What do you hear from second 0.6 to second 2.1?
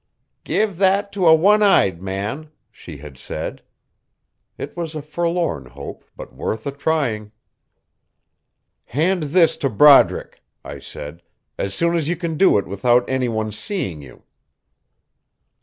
that to a one eyed